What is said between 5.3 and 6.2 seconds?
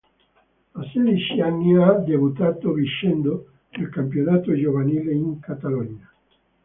Catalogna.